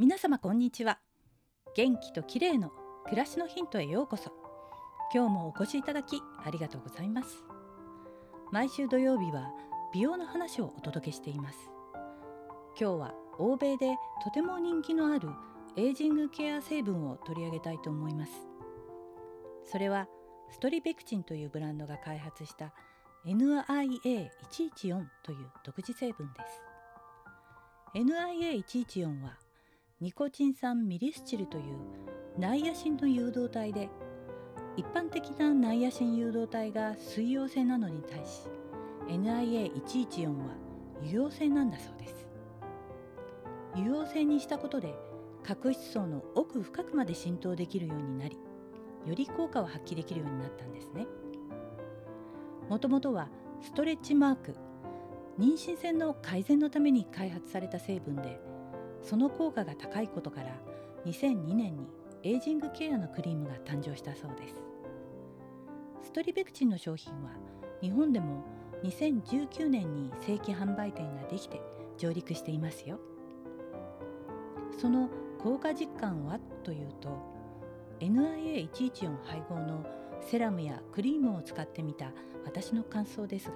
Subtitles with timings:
[0.00, 1.00] 皆様こんにちは。
[1.74, 2.70] 元気と綺麗の
[3.06, 4.30] 暮らしのヒントへようこそ。
[5.12, 7.42] 今日もお越しいただきありがとうございます。
[8.52, 9.50] 毎週土曜日は
[9.92, 11.58] 美容の話をお届けしています。
[12.80, 15.30] 今日は欧米でとても人気のある
[15.74, 18.32] エイジングケア成分を取り上げたいと思います。
[19.64, 20.06] それは
[20.48, 22.72] ストリベクチンというブランドが開発した
[23.26, 26.62] NIA114 という独自成分です。
[27.96, 29.47] NIA114 は
[30.00, 31.76] ニコチン酸ミリスチルという
[32.38, 33.90] ナイアシンの誘導体で
[34.76, 38.46] 一般的なナイアシン誘導体が水溶性なのに対し
[39.08, 40.54] NIA114 は
[41.02, 42.28] 油溶性なんだそうです。
[43.74, 44.94] 油溶性にしたことで
[45.42, 48.38] 角質層の奥深くまで浸透できるようになり
[49.04, 51.08] より効果を発揮できるようになったんですね。
[52.68, 54.54] もともとはストレッチマーク
[55.40, 58.40] 妊娠線の改善のために開発された成分で
[59.08, 60.54] その効果が高いことから
[61.06, 61.86] 2002年に
[62.22, 64.54] エイジングケアのクリームが誕生したそうです。
[66.02, 67.30] ストリベクチンの商品は
[67.80, 68.44] 日本でも
[68.84, 71.58] 2019年に正規販売店ができて
[71.96, 73.00] 上陸していますよ。
[74.78, 77.08] その効果実感はというと
[78.00, 79.86] NIA114 配合の
[80.20, 82.12] セラムやクリームを使ってみた
[82.44, 83.54] 私の感想ですが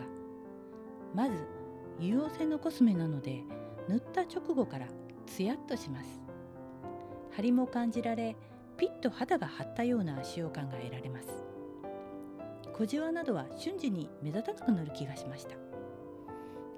[1.14, 1.36] まず
[1.98, 3.42] 油溶性のコスメなので
[3.86, 4.86] 塗った直後から
[5.26, 6.20] ツヤっとします。
[7.36, 8.36] 張りも感じられ
[8.76, 11.28] ピッと肌が張ったような使用感が得られます。
[12.72, 15.56] 小じわなどは瞬時に目立たなくなる気がしました。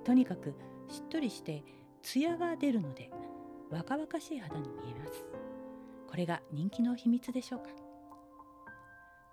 [0.05, 0.55] とにかく
[0.89, 1.65] しっとりして
[2.03, 3.11] ツヤが出るので
[3.71, 5.25] 若々しい肌に見えます。
[6.09, 7.71] これが人気の秘密でしょうか。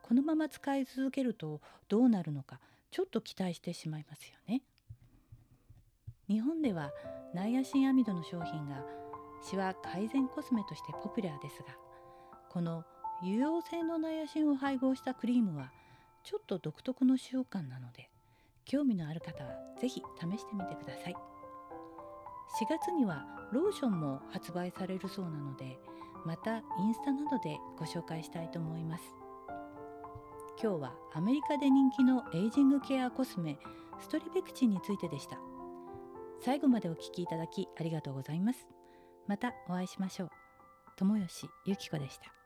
[0.01, 2.59] このまま使い続けるとどうなるのか
[2.89, 4.61] ちょっと期待してしまいますよね。
[6.27, 6.91] 日本では
[7.33, 8.83] ナイアシンアミドの商品が
[9.41, 11.75] シワ改善コスメとしてポピュラーですが
[12.49, 12.83] この
[13.23, 15.71] 油溶性のナイアシンを配合したクリームは
[16.23, 18.09] ちょっと独特の使用感なので
[18.65, 21.15] 興味のある方は是非試してみてください。
[22.59, 25.79] 4月にはローションも発売されるそうなので
[26.25, 29.03] またインスタなどでご紹介したいと思います。
[30.61, 33.57] 今日はアメリカで人気のエイジングケアコスメ
[33.99, 35.39] ストリベクチンについてでした。
[36.41, 38.80] 最後までお聞きいただきありがとうございます。
[39.27, 40.29] またお会いしましょう。
[40.97, 42.40] 友吉ゆき子でした。